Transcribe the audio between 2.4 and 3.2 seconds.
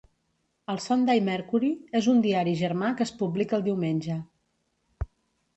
germà que es